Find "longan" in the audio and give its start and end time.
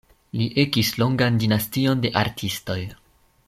1.01-1.37